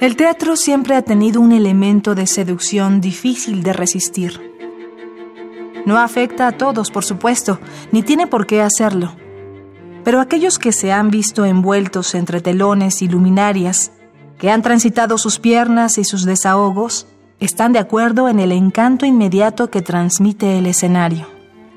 El 0.00 0.16
teatro 0.16 0.56
siempre 0.56 0.96
ha 0.96 1.02
tenido 1.02 1.42
un 1.42 1.52
elemento 1.52 2.14
de 2.14 2.26
seducción 2.26 3.02
difícil 3.02 3.62
de 3.62 3.74
resistir. 3.74 4.40
No 5.84 5.98
afecta 5.98 6.46
a 6.46 6.52
todos, 6.52 6.90
por 6.90 7.04
supuesto, 7.04 7.60
ni 7.92 8.02
tiene 8.02 8.26
por 8.26 8.46
qué 8.46 8.62
hacerlo. 8.62 9.14
Pero 10.02 10.20
aquellos 10.20 10.58
que 10.58 10.72
se 10.72 10.90
han 10.90 11.10
visto 11.10 11.44
envueltos 11.44 12.14
entre 12.14 12.40
telones 12.40 13.02
y 13.02 13.08
luminarias, 13.08 13.92
que 14.38 14.50
han 14.50 14.62
transitado 14.62 15.18
sus 15.18 15.38
piernas 15.38 15.98
y 15.98 16.04
sus 16.04 16.24
desahogos, 16.24 17.06
están 17.38 17.74
de 17.74 17.78
acuerdo 17.78 18.30
en 18.30 18.40
el 18.40 18.52
encanto 18.52 19.04
inmediato 19.04 19.70
que 19.70 19.82
transmite 19.82 20.56
el 20.56 20.64
escenario. 20.64 21.26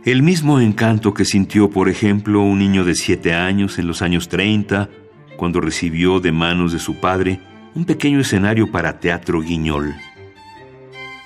El 0.06 0.24
mismo 0.24 0.62
encanto 0.62 1.14
que 1.14 1.26
sintió, 1.26 1.70
por 1.70 1.90
ejemplo, 1.90 2.42
un 2.42 2.60
niño 2.60 2.86
de 2.86 2.96
siete 2.96 3.34
años 3.34 3.80
en 3.80 3.88
los 3.88 4.02
años 4.02 4.30
30, 4.30 4.90
cuando 5.36 5.60
recibió 5.60 6.22
de 6.22 6.32
manos 6.32 6.72
de 6.72 6.80
su 6.80 7.02
padre 7.02 7.42
un 7.76 7.86
pequeño 7.86 8.20
escenario 8.20 8.72
para 8.72 9.00
teatro 9.00 9.42
guiñol. 9.42 9.96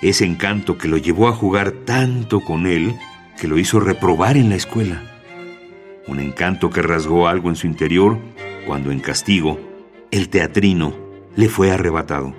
Ese 0.01 0.25
encanto 0.25 0.77
que 0.77 0.87
lo 0.87 0.97
llevó 0.97 1.27
a 1.27 1.33
jugar 1.33 1.71
tanto 1.71 2.41
con 2.41 2.67
él 2.67 2.95
que 3.39 3.47
lo 3.47 3.57
hizo 3.57 3.79
reprobar 3.79 4.37
en 4.37 4.49
la 4.49 4.55
escuela. 4.55 5.01
Un 6.07 6.19
encanto 6.19 6.69
que 6.69 6.81
rasgó 6.81 7.27
algo 7.27 7.49
en 7.49 7.55
su 7.55 7.67
interior 7.67 8.17
cuando 8.65 8.91
en 8.91 8.99
castigo 8.99 9.59
el 10.11 10.29
teatrino 10.29 10.93
le 11.35 11.49
fue 11.49 11.71
arrebatado. 11.71 12.33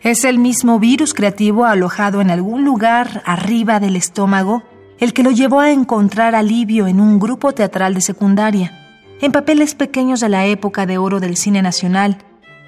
Es 0.00 0.24
el 0.24 0.38
mismo 0.38 0.78
virus 0.78 1.14
creativo 1.14 1.64
alojado 1.64 2.20
en 2.20 2.30
algún 2.30 2.64
lugar 2.64 3.22
arriba 3.24 3.80
del 3.80 3.96
estómago 3.96 4.62
el 5.00 5.12
que 5.12 5.22
lo 5.22 5.30
llevó 5.30 5.60
a 5.60 5.72
encontrar 5.72 6.34
alivio 6.34 6.86
en 6.86 7.00
un 7.00 7.18
grupo 7.18 7.52
teatral 7.52 7.94
de 7.94 8.00
secundaria, 8.00 8.72
en 9.20 9.32
papeles 9.32 9.74
pequeños 9.74 10.20
de 10.20 10.28
la 10.28 10.46
época 10.46 10.86
de 10.86 10.98
oro 10.98 11.20
del 11.20 11.36
cine 11.36 11.62
nacional, 11.62 12.18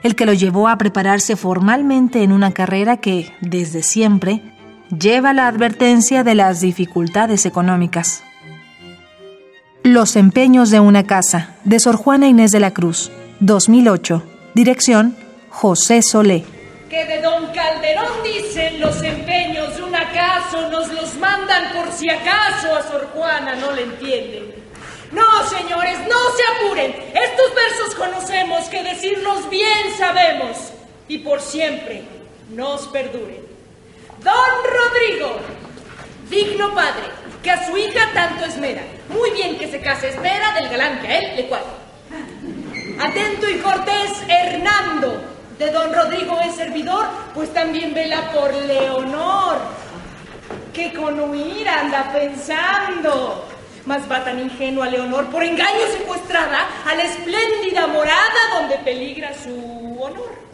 el 0.02 0.14
que 0.14 0.26
lo 0.26 0.32
llevó 0.32 0.68
a 0.68 0.78
prepararse 0.78 1.36
formalmente 1.36 2.22
en 2.22 2.32
una 2.32 2.52
carrera 2.52 2.98
que, 2.98 3.32
desde 3.40 3.82
siempre, 3.82 4.42
lleva 4.96 5.32
la 5.32 5.48
advertencia 5.48 6.24
de 6.24 6.34
las 6.34 6.60
dificultades 6.60 7.46
económicas. 7.46 8.22
Los 9.82 10.16
empeños 10.16 10.70
de 10.70 10.80
una 10.80 11.04
casa, 11.04 11.56
de 11.64 11.78
Sor 11.78 11.96
Juana 11.96 12.28
Inés 12.28 12.50
de 12.52 12.60
la 12.60 12.72
Cruz, 12.72 13.10
2008. 13.40 14.22
Dirección, 14.54 15.16
José 15.48 16.02
Solé 16.02 16.44
que 16.88 17.04
de 17.04 17.20
don 17.20 17.46
Calderón 17.52 18.22
dicen 18.22 18.80
los 18.80 19.02
empeños 19.02 19.76
de 19.76 19.82
un 19.82 19.94
acaso, 19.94 20.70
nos 20.70 20.92
los 20.92 21.14
mandan 21.16 21.72
por 21.74 21.92
si 21.92 22.08
acaso 22.08 22.74
a 22.74 22.82
Sor 22.82 23.08
Juana 23.14 23.56
no 23.56 23.72
le 23.72 23.82
entienden. 23.82 24.55
No, 25.12 25.48
señores, 25.48 25.98
no 26.08 26.16
se 26.36 26.42
apuren. 26.56 26.94
Estos 27.14 27.54
versos 27.54 27.94
conocemos, 27.94 28.64
que 28.68 28.82
decirlos 28.82 29.48
bien 29.48 29.96
sabemos. 29.96 30.72
Y 31.08 31.18
por 31.18 31.40
siempre 31.40 32.02
nos 32.50 32.88
perduren. 32.88 33.44
Don 34.22 34.34
Rodrigo, 34.34 35.36
digno 36.28 36.74
padre, 36.74 37.04
que 37.42 37.50
a 37.50 37.66
su 37.66 37.76
hija 37.76 38.10
tanto 38.12 38.44
esmera. 38.44 38.82
Muy 39.08 39.30
bien 39.30 39.56
que 39.58 39.70
se 39.70 39.80
case, 39.80 40.08
espera 40.08 40.52
del 40.54 40.68
galán 40.68 41.00
que 41.00 41.06
a 41.06 41.18
él 41.18 41.36
le 41.36 41.46
cuadra. 41.46 41.66
Atento 42.98 43.48
y 43.48 43.58
cortés 43.58 44.10
Hernando, 44.26 45.22
de 45.58 45.70
don 45.70 45.94
Rodrigo 45.94 46.40
es 46.40 46.56
servidor, 46.56 47.06
pues 47.34 47.52
también 47.52 47.94
vela 47.94 48.32
por 48.32 48.52
Leonor, 48.52 49.58
que 50.72 50.92
con 50.92 51.20
huir 51.20 51.68
anda 51.68 52.12
pensando. 52.12 53.46
Mas 53.86 54.10
va 54.10 54.24
tan 54.24 54.38
ingenua 54.40 54.90
Leonor 54.90 55.26
por 55.26 55.42
engaño 55.44 55.86
secuestrada 55.96 56.66
a 56.84 56.94
la 56.94 57.04
espléndida 57.04 57.86
morada 57.86 58.58
donde 58.58 58.76
peligra 58.84 59.32
su 59.32 59.96
honor. 60.00 60.46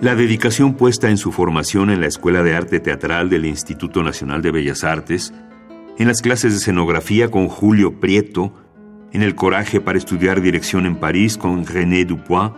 La 0.00 0.14
dedicación 0.14 0.74
puesta 0.74 1.08
en 1.08 1.16
su 1.16 1.32
formación 1.32 1.90
en 1.90 2.00
la 2.00 2.06
Escuela 2.06 2.42
de 2.42 2.54
Arte 2.54 2.80
Teatral 2.80 3.30
del 3.30 3.46
Instituto 3.46 4.02
Nacional 4.02 4.42
de 4.42 4.50
Bellas 4.50 4.84
Artes, 4.84 5.32
en 5.98 6.08
las 6.08 6.20
clases 6.20 6.52
de 6.52 6.58
escenografía 6.58 7.30
con 7.30 7.48
Julio 7.48 8.00
Prieto, 8.00 8.52
en 9.12 9.22
el 9.22 9.34
coraje 9.34 9.80
para 9.80 9.96
estudiar 9.96 10.42
dirección 10.42 10.84
en 10.86 10.96
París 10.96 11.38
con 11.38 11.64
René 11.64 12.04
Dupois, 12.04 12.50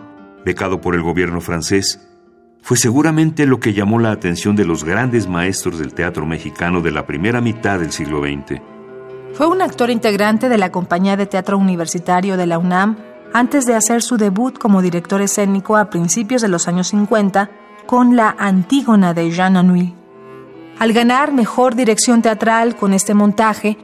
becado 0.43 0.81
por 0.81 0.95
el 0.95 1.03
gobierno 1.03 1.39
francés, 1.39 2.01
fue 2.61 2.77
seguramente 2.77 3.45
lo 3.45 3.59
que 3.59 3.73
llamó 3.73 3.99
la 3.99 4.11
atención 4.11 4.55
de 4.55 4.65
los 4.65 4.83
grandes 4.83 5.27
maestros 5.27 5.79
del 5.79 5.93
teatro 5.93 6.25
mexicano 6.25 6.81
de 6.81 6.91
la 6.91 7.05
primera 7.05 7.41
mitad 7.41 7.79
del 7.79 7.91
siglo 7.91 8.21
XX. 8.21 8.61
Fue 9.33 9.47
un 9.47 9.61
actor 9.61 9.89
integrante 9.89 10.49
de 10.49 10.57
la 10.57 10.71
Compañía 10.71 11.15
de 11.15 11.27
Teatro 11.27 11.57
Universitario 11.57 12.37
de 12.37 12.47
la 12.47 12.57
UNAM 12.57 12.97
antes 13.33 13.65
de 13.65 13.75
hacer 13.75 14.01
su 14.01 14.17
debut 14.17 14.57
como 14.57 14.81
director 14.81 15.21
escénico 15.21 15.77
a 15.77 15.89
principios 15.89 16.41
de 16.41 16.47
los 16.47 16.67
años 16.67 16.87
50 16.87 17.49
con 17.85 18.15
La 18.15 18.35
Antígona 18.37 19.13
de 19.13 19.31
Jean 19.31 19.57
Anouilh. 19.57 19.93
Al 20.79 20.93
ganar 20.93 21.33
mejor 21.33 21.75
dirección 21.75 22.21
teatral 22.21 22.75
con 22.75 22.93
este 22.93 23.13
montaje, 23.13 23.77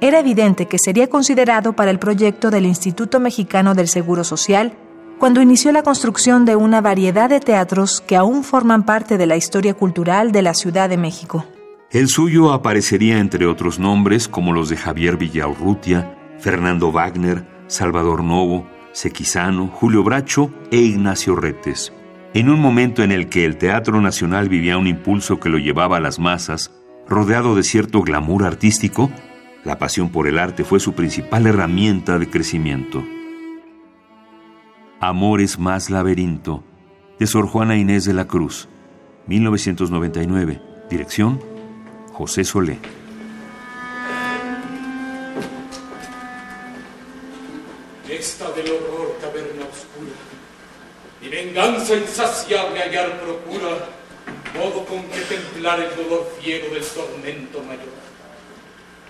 era 0.00 0.20
evidente 0.20 0.66
que 0.66 0.78
sería 0.78 1.08
considerado 1.08 1.74
para 1.74 1.90
el 1.90 1.98
proyecto 1.98 2.50
del 2.50 2.64
Instituto 2.64 3.20
Mexicano 3.20 3.74
del 3.74 3.88
Seguro 3.88 4.24
Social 4.24 4.72
cuando 5.20 5.42
inició 5.42 5.70
la 5.70 5.82
construcción 5.82 6.46
de 6.46 6.56
una 6.56 6.80
variedad 6.80 7.28
de 7.28 7.40
teatros 7.40 8.00
que 8.00 8.16
aún 8.16 8.42
forman 8.42 8.86
parte 8.86 9.18
de 9.18 9.26
la 9.26 9.36
historia 9.36 9.74
cultural 9.74 10.32
de 10.32 10.40
la 10.40 10.54
Ciudad 10.54 10.88
de 10.88 10.96
México. 10.96 11.44
El 11.90 12.08
suyo 12.08 12.54
aparecería 12.54 13.18
entre 13.18 13.44
otros 13.44 13.78
nombres 13.78 14.28
como 14.28 14.54
los 14.54 14.70
de 14.70 14.78
Javier 14.78 15.18
Villaurrutia, 15.18 16.16
Fernando 16.38 16.90
Wagner, 16.90 17.46
Salvador 17.66 18.24
Novo, 18.24 18.66
Sequizano, 18.92 19.68
Julio 19.68 20.02
Bracho 20.02 20.50
e 20.70 20.78
Ignacio 20.78 21.36
Retes. 21.36 21.92
En 22.32 22.48
un 22.48 22.58
momento 22.58 23.02
en 23.02 23.12
el 23.12 23.28
que 23.28 23.44
el 23.44 23.58
Teatro 23.58 24.00
Nacional 24.00 24.48
vivía 24.48 24.78
un 24.78 24.86
impulso 24.86 25.38
que 25.38 25.50
lo 25.50 25.58
llevaba 25.58 25.98
a 25.98 26.00
las 26.00 26.18
masas, 26.18 26.70
rodeado 27.06 27.54
de 27.54 27.62
cierto 27.62 28.00
glamour 28.00 28.44
artístico, 28.44 29.10
la 29.64 29.78
pasión 29.78 30.08
por 30.08 30.26
el 30.26 30.38
arte 30.38 30.64
fue 30.64 30.80
su 30.80 30.94
principal 30.94 31.46
herramienta 31.46 32.18
de 32.18 32.30
crecimiento. 32.30 33.04
Amores 35.02 35.58
más 35.58 35.88
laberinto, 35.88 36.62
de 37.18 37.26
Sor 37.26 37.46
Juana 37.48 37.74
Inés 37.74 38.04
de 38.04 38.12
la 38.12 38.26
Cruz, 38.26 38.68
1999. 39.28 40.60
Dirección, 40.90 41.42
José 42.12 42.44
Solé. 42.44 42.78
Esta 48.10 48.50
del 48.50 48.66
horror 48.72 49.16
caverna 49.22 49.62
oscura, 49.72 50.12
mi 51.22 51.28
venganza 51.30 51.96
insaciable 51.96 52.80
hallar 52.80 53.22
procura, 53.22 53.88
modo 54.54 54.84
con 54.84 55.02
que 55.04 55.20
templar 55.22 55.80
el 55.80 55.96
dolor 55.96 56.30
fiero 56.42 56.74
del 56.74 56.84
tormento 56.84 57.62
mayor 57.62 58.10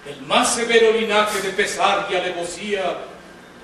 el 0.07 0.23
más 0.23 0.55
severo 0.55 0.93
linaje 0.93 1.43
de 1.43 1.51
pesar 1.51 2.09
y 2.11 2.15
alevosía 2.15 2.97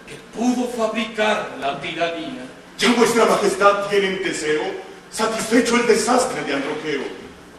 que 0.07 0.15
pudo 0.37 0.69
fabricar 0.69 1.57
la 1.61 1.81
tiranía. 1.81 2.47
Ya 2.79 2.93
vuestra 2.95 3.25
majestad 3.27 3.89
tiene 3.89 4.09
en 4.09 4.23
Teseo 4.23 4.63
satisfecho 5.11 5.77
el 5.77 5.87
desastre 5.87 6.43
de 6.45 6.55
Androqueo, 6.55 7.03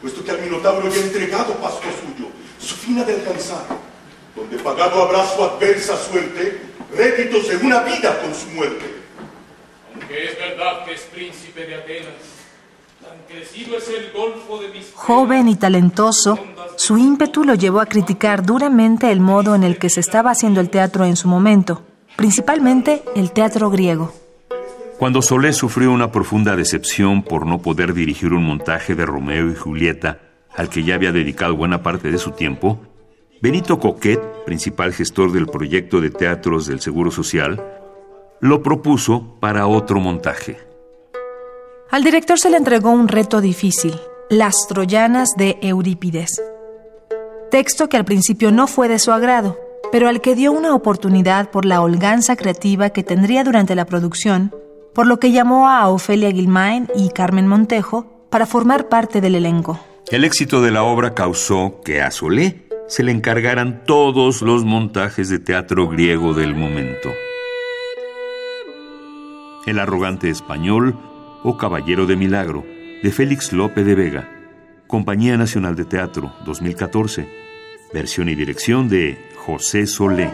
puesto 0.01 0.23
que 0.23 0.31
al 0.31 0.41
Minotauro 0.41 0.89
ya 0.89 1.01
entregado 1.01 1.53
pasto 1.55 1.87
suyo, 2.01 2.29
su 2.59 2.75
fin 2.75 3.03
de 3.03 3.13
alcanzar, 3.13 3.65
donde 4.35 4.57
pagado 4.57 5.03
habrá 5.03 5.25
su 5.25 5.43
adversa 5.43 5.97
suerte, 5.97 6.61
réditos 6.95 7.47
de 7.47 7.57
una 7.57 7.81
vida 7.81 8.21
con 8.21 8.33
su 8.33 8.47
muerte. 8.49 8.85
Aunque 9.93 10.25
es 10.25 10.37
verdad 10.37 10.85
que 10.85 10.93
es 10.93 11.01
príncipe 11.01 11.65
de 11.65 11.75
Atenas, 11.75 12.37
Joven 14.93 15.47
y 15.47 15.55
talentoso, 15.55 16.39
su 16.75 16.97
ímpetu 16.97 17.43
lo 17.43 17.55
llevó 17.55 17.79
a 17.79 17.85
criticar 17.85 18.43
duramente 18.43 19.11
el 19.11 19.19
modo 19.19 19.55
en 19.55 19.63
el 19.63 19.77
que 19.77 19.89
se 19.89 19.99
estaba 19.99 20.31
haciendo 20.31 20.59
el 20.61 20.69
teatro 20.69 21.05
en 21.05 21.15
su 21.15 21.27
momento, 21.27 21.83
principalmente 22.17 23.03
el 23.15 23.31
teatro 23.31 23.69
griego. 23.69 24.11
Cuando 24.97 25.21
Solé 25.21 25.53
sufrió 25.53 25.91
una 25.91 26.11
profunda 26.11 26.55
decepción 26.55 27.21
por 27.21 27.45
no 27.45 27.59
poder 27.61 27.93
dirigir 27.93 28.33
un 28.33 28.43
montaje 28.43 28.95
de 28.95 29.05
Romeo 29.05 29.49
y 29.49 29.55
Julieta 29.55 30.19
al 30.55 30.69
que 30.69 30.83
ya 30.83 30.95
había 30.95 31.11
dedicado 31.11 31.55
buena 31.55 31.83
parte 31.83 32.11
de 32.11 32.17
su 32.17 32.31
tiempo, 32.31 32.79
Benito 33.39 33.79
Coquet, 33.79 34.19
principal 34.43 34.91
gestor 34.91 35.31
del 35.31 35.45
proyecto 35.45 36.01
de 36.01 36.09
teatros 36.09 36.65
del 36.65 36.79
Seguro 36.79 37.11
Social, 37.11 37.63
lo 38.41 38.63
propuso 38.63 39.37
para 39.39 39.67
otro 39.67 39.99
montaje. 39.99 40.57
Al 41.91 42.03
director 42.03 42.39
se 42.39 42.49
le 42.49 42.57
entregó 42.57 42.89
un 42.89 43.07
reto 43.07 43.39
difícil, 43.39 43.93
Las 44.31 44.55
Troyanas 44.67 45.29
de 45.37 45.59
Eurípides. 45.61 46.41
Texto 47.51 47.87
que 47.87 47.97
al 47.97 48.05
principio 48.05 48.51
no 48.51 48.65
fue 48.65 48.87
de 48.87 48.97
su 48.97 49.11
agrado, 49.11 49.59
pero 49.91 50.07
al 50.07 50.21
que 50.21 50.35
dio 50.35 50.51
una 50.51 50.73
oportunidad 50.73 51.51
por 51.51 51.65
la 51.65 51.81
holganza 51.81 52.35
creativa 52.35 52.89
que 52.89 53.03
tendría 53.03 53.43
durante 53.43 53.75
la 53.75 53.85
producción, 53.85 54.53
por 54.93 55.07
lo 55.07 55.19
que 55.19 55.31
llamó 55.31 55.69
a 55.69 55.87
Ofelia 55.87 56.29
Guilmain 56.29 56.87
y 56.95 57.09
Carmen 57.09 57.47
Montejo 57.47 58.25
para 58.29 58.45
formar 58.45 58.89
parte 58.89 59.21
del 59.21 59.35
elenco. 59.35 59.79
El 60.09 60.23
éxito 60.23 60.61
de 60.61 60.71
la 60.71 60.83
obra 60.83 61.13
causó 61.13 61.81
que 61.83 62.01
a 62.01 62.11
Solé 62.11 62.67
se 62.87 63.03
le 63.03 63.11
encargaran 63.11 63.83
todos 63.85 64.41
los 64.41 64.63
montajes 64.63 65.29
de 65.29 65.39
teatro 65.39 65.87
griego 65.89 66.33
del 66.33 66.55
momento. 66.55 67.09
El 69.65 69.79
arrogante 69.79 70.29
español 70.29 70.97
o 71.43 71.57
Caballero 71.57 72.05
de 72.05 72.15
Milagro, 72.15 72.65
de 73.03 73.11
Félix 73.11 73.51
Lope 73.51 73.83
de 73.83 73.95
Vega, 73.95 74.29
Compañía 74.87 75.35
Nacional 75.37 75.75
de 75.75 75.83
Teatro 75.83 76.33
2014, 76.45 77.27
versión 77.93 78.29
y 78.29 78.35
dirección 78.35 78.87
de 78.87 79.17
José 79.47 79.85
Solé. 79.85 80.27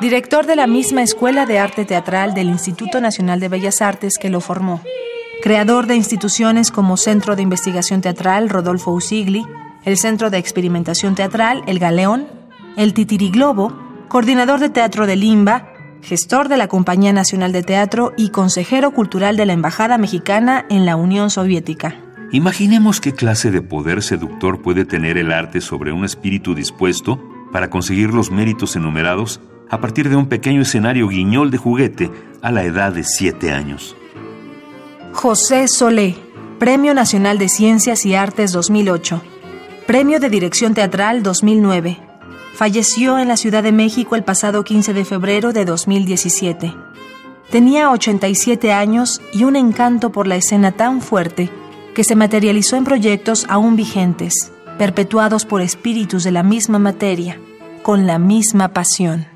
Director 0.00 0.46
de 0.46 0.56
la 0.56 0.66
misma 0.66 1.02
Escuela 1.02 1.46
de 1.46 1.58
Arte 1.58 1.84
Teatral 1.84 2.34
del 2.34 2.48
Instituto 2.48 3.00
Nacional 3.00 3.40
de 3.40 3.48
Bellas 3.48 3.80
Artes 3.80 4.18
que 4.18 4.30
lo 4.30 4.40
formó, 4.40 4.82
creador 5.42 5.86
de 5.86 5.96
instituciones 5.96 6.70
como 6.70 6.96
Centro 6.96 7.36
de 7.36 7.42
Investigación 7.42 8.02
Teatral 8.02 8.48
Rodolfo 8.48 8.92
Usigli, 8.92 9.46
el 9.84 9.96
Centro 9.96 10.30
de 10.30 10.38
Experimentación 10.38 11.14
Teatral 11.14 11.62
El 11.66 11.78
Galeón, 11.78 12.26
el 12.76 12.92
Titiriglobo, 12.92 13.76
coordinador 14.08 14.60
de 14.60 14.68
teatro 14.68 15.06
de 15.06 15.16
Limba, 15.16 15.72
gestor 16.02 16.48
de 16.48 16.58
la 16.58 16.68
Compañía 16.68 17.12
Nacional 17.12 17.52
de 17.52 17.62
Teatro 17.62 18.12
y 18.16 18.28
consejero 18.30 18.90
cultural 18.90 19.36
de 19.36 19.46
la 19.46 19.54
Embajada 19.54 19.98
Mexicana 19.98 20.66
en 20.68 20.84
la 20.84 20.96
Unión 20.96 21.30
Soviética. 21.30 21.96
Imaginemos 22.32 23.00
qué 23.00 23.12
clase 23.12 23.50
de 23.50 23.62
poder 23.62 24.02
seductor 24.02 24.60
puede 24.60 24.84
tener 24.84 25.16
el 25.16 25.32
arte 25.32 25.60
sobre 25.60 25.92
un 25.92 26.04
espíritu 26.04 26.54
dispuesto 26.54 27.22
para 27.52 27.70
conseguir 27.70 28.12
los 28.12 28.30
méritos 28.30 28.76
enumerados 28.76 29.40
a 29.68 29.80
partir 29.80 30.08
de 30.08 30.16
un 30.16 30.26
pequeño 30.26 30.62
escenario 30.62 31.08
guiñol 31.08 31.50
de 31.50 31.58
juguete 31.58 32.10
a 32.42 32.50
la 32.52 32.64
edad 32.64 32.92
de 32.92 33.04
siete 33.04 33.52
años. 33.52 33.96
José 35.12 35.66
Solé, 35.68 36.16
Premio 36.58 36.94
Nacional 36.94 37.38
de 37.38 37.48
Ciencias 37.48 38.06
y 38.06 38.14
Artes 38.14 38.52
2008, 38.52 39.22
Premio 39.86 40.20
de 40.20 40.28
Dirección 40.28 40.74
Teatral 40.74 41.22
2009. 41.22 41.98
Falleció 42.54 43.18
en 43.18 43.28
la 43.28 43.36
Ciudad 43.36 43.62
de 43.62 43.72
México 43.72 44.16
el 44.16 44.24
pasado 44.24 44.64
15 44.64 44.94
de 44.94 45.04
febrero 45.04 45.52
de 45.52 45.64
2017. 45.64 46.74
Tenía 47.50 47.90
87 47.90 48.72
años 48.72 49.20
y 49.32 49.44
un 49.44 49.56
encanto 49.56 50.10
por 50.10 50.26
la 50.26 50.36
escena 50.36 50.72
tan 50.72 51.00
fuerte 51.00 51.50
que 51.94 52.04
se 52.04 52.16
materializó 52.16 52.76
en 52.76 52.84
proyectos 52.84 53.46
aún 53.48 53.76
vigentes, 53.76 54.52
perpetuados 54.78 55.44
por 55.46 55.62
espíritus 55.62 56.24
de 56.24 56.32
la 56.32 56.42
misma 56.42 56.78
materia, 56.78 57.40
con 57.82 58.06
la 58.06 58.18
misma 58.18 58.68
pasión. 58.68 59.35